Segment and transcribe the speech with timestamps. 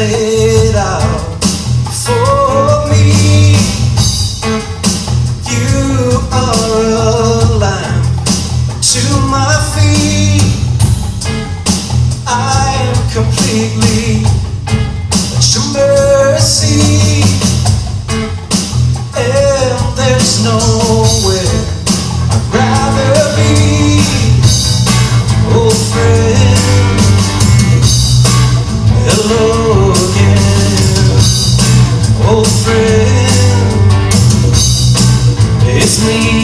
[0.00, 0.49] a path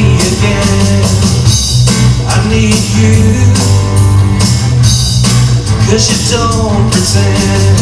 [0.04, 1.04] again.
[2.28, 3.16] I need you,
[5.88, 7.76] cause you don't pretend.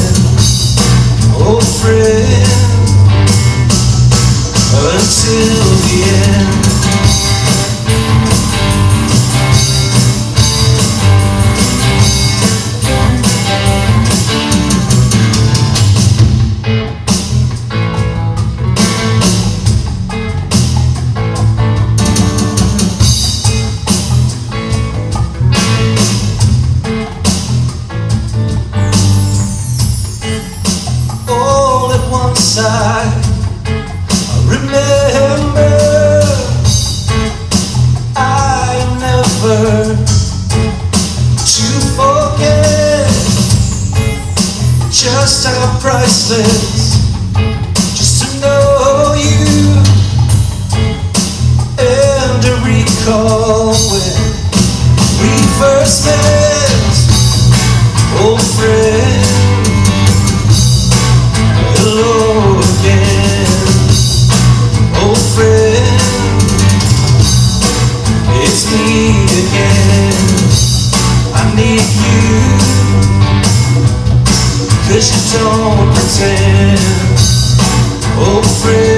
[1.37, 2.74] Oh, friend,
[46.35, 46.99] priceless
[47.97, 49.83] just to know you
[51.79, 54.15] and to recall when
[55.23, 56.95] we first met
[58.23, 59.25] old friend
[61.77, 63.47] Hello again,
[65.05, 66.01] old friend.
[68.43, 70.15] It's me again.
[71.35, 72.34] I need you,
[74.95, 76.79] cause you don't pretend,
[78.17, 78.94] old friend,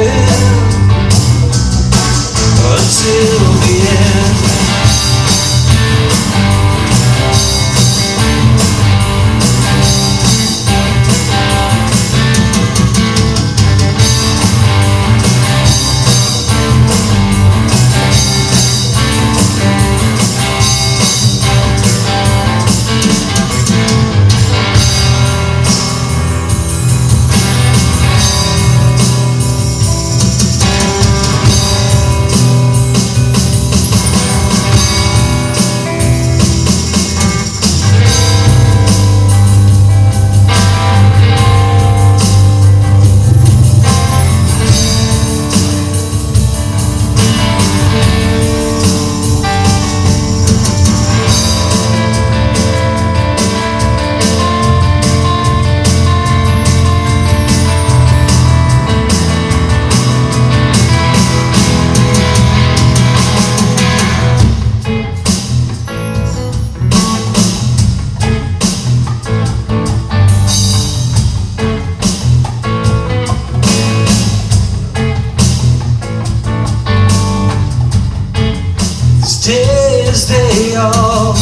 [79.47, 81.37] days they all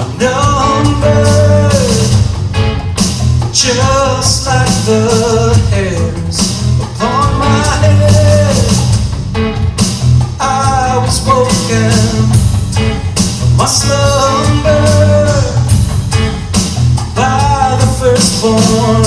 [0.00, 1.70] are numbered,
[3.52, 6.38] just like the hairs
[6.80, 8.56] upon my head.
[10.40, 11.92] I was woken
[12.72, 14.80] from my slumber
[17.14, 18.99] by the firstborn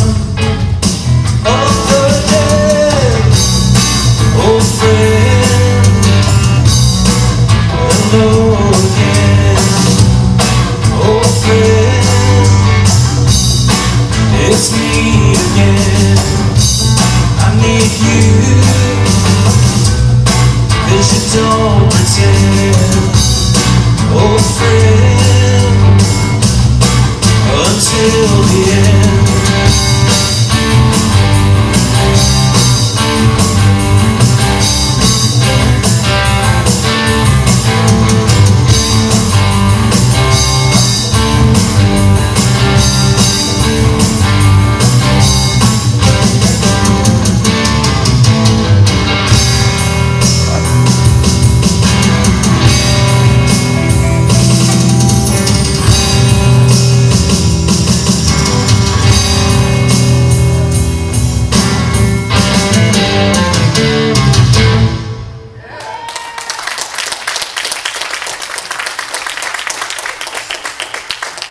[17.63, 18.24] need you.
[20.94, 21.01] You
[21.33, 22.74] don't pretend
[24.57, 26.00] friend
[27.65, 28.43] Until